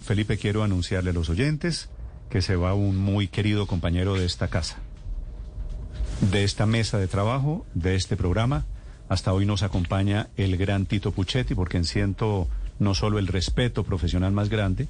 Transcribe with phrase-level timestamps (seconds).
[0.00, 1.88] Felipe, quiero anunciarle a los oyentes
[2.30, 4.78] que se va un muy querido compañero de esta casa,
[6.32, 8.64] de esta mesa de trabajo, de este programa.
[9.08, 12.48] Hasta hoy nos acompaña el gran Tito Puchetti, porque siento
[12.80, 14.88] no solo el respeto profesional más grande,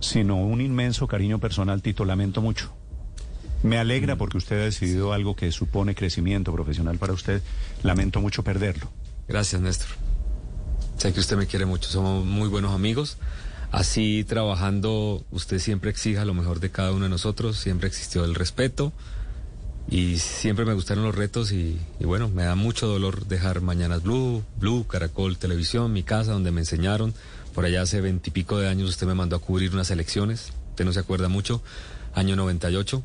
[0.00, 2.70] sino un inmenso cariño personal, Tito, lamento mucho.
[3.62, 7.40] Me alegra porque usted ha decidido algo que supone crecimiento profesional para usted.
[7.82, 8.92] Lamento mucho perderlo.
[9.26, 9.88] Gracias, Néstor.
[10.98, 13.16] Sé que usted me quiere mucho, somos muy buenos amigos.
[13.70, 18.34] Así trabajando, usted siempre exija lo mejor de cada uno de nosotros, siempre existió el
[18.34, 18.92] respeto
[19.90, 24.02] y siempre me gustaron los retos y, y bueno, me da mucho dolor dejar Mañanas
[24.02, 27.14] Blue, Blue, Caracol Televisión, mi casa donde me enseñaron.
[27.54, 30.92] Por allá hace veintipico de años usted me mandó a cubrir unas elecciones, usted no
[30.92, 31.62] se acuerda mucho,
[32.14, 33.02] año 98.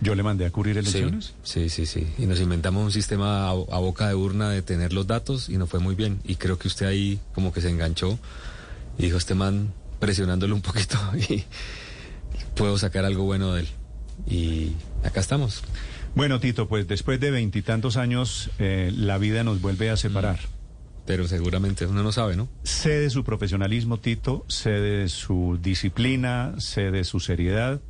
[0.00, 1.34] ¿Yo le mandé a cubrir elecciones?
[1.44, 2.14] Sí, sí, sí, sí.
[2.18, 5.56] Y nos inventamos un sistema a, a, boca de urna de tener los datos y
[5.56, 6.20] nos fue muy bien.
[6.24, 8.18] Y creo que usted ahí como que se enganchó
[8.98, 10.98] y dijo, este man presionándole un poquito
[11.28, 11.44] y
[12.54, 13.68] puedo sacar algo bueno de él.
[14.26, 14.72] Y
[15.04, 15.62] acá estamos.
[16.14, 20.38] Bueno, Tito, pues después de veintitantos años, eh, la vida nos vuelve a separar.
[21.06, 22.48] Pero seguramente uno no sabe, ¿no?
[22.62, 27.80] Sé de su profesionalismo, Tito, sé de su disciplina, sé de su seriedad,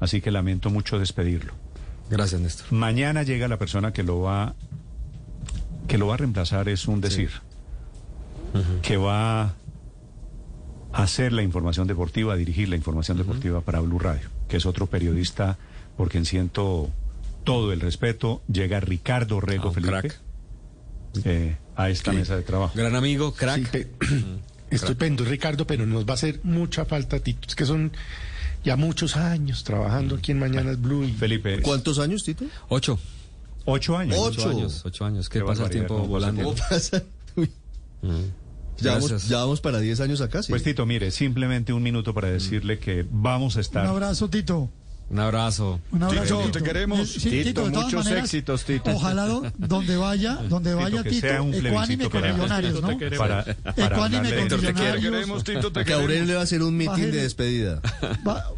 [0.00, 1.54] así que lamento mucho despedirlo.
[2.10, 2.70] Gracias, Néstor.
[2.72, 4.54] Mañana llega la persona que lo va
[5.88, 7.30] que lo va a reemplazar es un decir.
[7.30, 8.58] Sí.
[8.58, 8.80] Uh -huh.
[8.82, 9.54] Que va
[10.92, 13.24] hacer la información deportiva, a dirigir la información uh -huh.
[13.24, 15.56] deportiva para Blue Radio, que es otro periodista
[15.96, 16.90] por quien siento
[17.44, 18.42] todo el respeto.
[18.52, 20.20] Llega Ricardo Rego oh, Felipe crack.
[21.24, 22.18] eh, a esta Sí.
[22.18, 22.72] mesa de trabajo.
[22.76, 23.60] Gran amigo, crack.
[23.60, 23.90] Sí, pe-
[24.70, 27.46] Estupendo, Ricardo, pero nos va a hacer mucha falta, Tito.
[27.46, 27.92] Es que son
[28.64, 31.04] ya muchos años trabajando aquí en Mañanas Blue.
[31.04, 31.12] Y...
[31.12, 32.46] Felipe, ¿Cuántos años, Tito?
[32.70, 32.98] Ocho.
[33.66, 34.16] ocho años.
[34.18, 34.40] Ocho.
[34.40, 35.28] Ocho años, ocho años.
[35.28, 36.08] ¿Qué Qué pasa el tiempo
[36.70, 37.02] pasa?
[38.82, 40.50] Ya, vamos, ya vamos para 10 años acá, sí.
[40.50, 43.86] Pues Tito, mire, simplemente un minuto para decirle que vamos a Un estar.
[43.86, 44.70] abrazo, Tito.
[45.12, 45.78] Un abrazo.
[45.90, 46.38] Un abrazo.
[46.38, 47.06] Tito, te queremos.
[47.12, 48.90] Sí, Tito, de todas muchos maneras, éxitos, Tito.
[48.92, 52.98] Ojalá do- donde vaya, donde vaya Tito, ecuánime con millonarios, ¿no?
[53.18, 55.02] Para, para Ecuánime con te millonarios.
[55.04, 57.10] queremos, Tito, te que Aurelio le va a hacer un Bájele.
[57.12, 57.80] de despedida.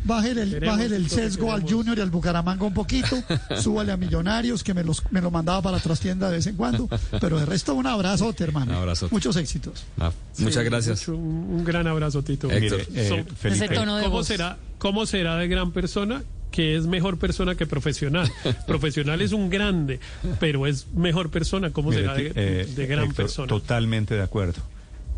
[0.05, 1.65] Bájele el, el sesgo al.
[1.65, 3.17] Junior y al Bucaramanga un poquito,
[3.61, 6.57] súbale a Millonarios, que me, los, me lo mandaba para la trastienda de vez en
[6.57, 6.89] cuando,
[7.21, 8.71] pero de resto un abrazote, hermano.
[8.73, 9.13] Un abrazote.
[9.15, 9.85] Muchos éxitos.
[9.99, 11.09] Ah, muchas Sí, gracias.
[11.09, 12.51] mucho- un, gran abrazo, Tito.
[12.51, 12.87] Héctor.
[12.91, 16.23] Mire, eh, So- Felipe, Ese tono de ¿Cómo será, ¿Cómo será de gran persona?
[16.55, 18.31] Que es mejor persona que profesional.
[18.69, 19.99] profesional es un grande,
[20.39, 21.71] pero es mejor persona.
[21.73, 23.49] ¿Cómo mire, será de, eh, de gran Héctor, persona?
[23.49, 24.63] Totalmente de acuerdo.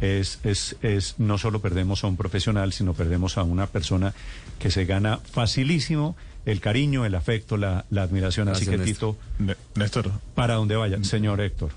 [0.00, 4.14] Es, es, es, no solo perdemos a un profesional, sino perdemos a una persona
[4.58, 6.16] que se gana facilísimo
[6.46, 8.48] el cariño, el afecto, la, la admiración.
[8.48, 9.16] Así que, Néstor.
[9.38, 11.70] Tito, Néstor, para donde vaya, señor Héctor.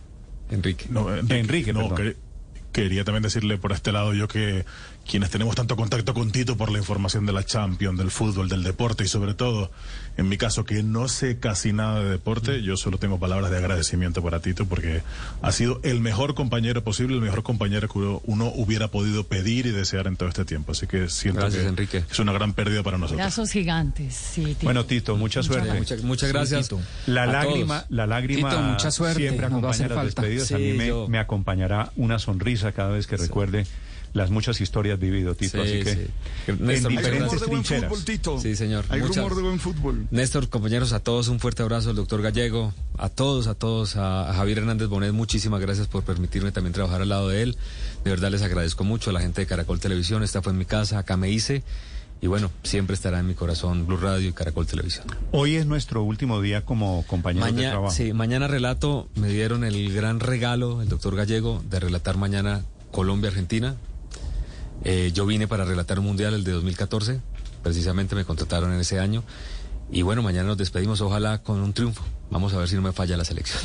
[0.51, 0.85] Enrique.
[0.89, 1.97] no, Enrique, no, perdón.
[2.13, 2.28] que-
[2.71, 4.65] quería también decirle por este lado yo que
[5.09, 8.61] quienes tenemos tanto contacto con Tito por la información de la Champions, del fútbol, del
[8.61, 9.71] deporte y sobre todo,
[10.17, 13.57] en mi caso, que no sé casi nada de deporte, yo solo tengo palabras de
[13.57, 15.01] agradecimiento para Tito porque
[15.41, 19.71] ha sido el mejor compañero posible, el mejor compañero que uno- hubiera podido pedir y
[19.71, 20.73] desear en todo este tiempo.
[20.73, 22.03] Así que siento Gracias, que Enrique.
[22.11, 23.17] es una gran pérdida para nosotros.
[23.17, 24.43] Brazos gigantes, sí.
[24.45, 24.59] Tito.
[24.65, 25.73] Bueno, Tito, mucha suerte.
[25.73, 26.69] Muchas, muchas gracias.
[27.07, 27.91] La a lágrima, todos.
[27.91, 30.03] la lágrima Tito, mucha suerte, siempre a acompaña las falta.
[30.21, 30.51] despedidas.
[30.51, 33.65] a Sí, mí me, yo- me acompañará una sonrisa cada vez que recuerde
[34.13, 35.63] las muchas historias vivido, Tito.
[35.63, 36.07] Sí, así que sí.
[36.47, 36.57] en
[36.87, 37.89] diferentes rumor de buen trincheras.
[37.91, 38.39] fútbol, Tito.
[38.39, 38.85] Sí, señor.
[38.89, 40.07] Hay Muchas- rumor de buen fútbol.
[40.09, 44.31] Néstor, compañeros, a todos un fuerte abrazo, al doctor Gallego, a todos, a todos, a,
[44.31, 47.57] a Javier Hernández Bonet, muchísimas gracias por permitirme también trabajar al lado de él.
[48.03, 50.65] De verdad les agradezco mucho a la gente de Caracol Televisión, esta fue en mi
[50.65, 51.61] casa, acá me hice.
[52.21, 55.07] Y bueno, siempre estará en mi corazón Blue Radio y Caracol Televisión.
[55.31, 57.93] Hoy es nuestro último día como compañeros de trabajo.
[57.93, 63.75] sí, mañana relato, me dieron el gran regalo, el doctor Gallego, de relatar mañana Colombia-Argentina.
[64.83, 67.21] Eh, yo vine para relatar un mundial, el de 2014,
[67.63, 69.23] precisamente me contrataron en ese año.
[69.91, 72.03] Y bueno, mañana nos despedimos, ojalá con un triunfo.
[72.29, 73.61] Vamos a ver si no me falla la selección.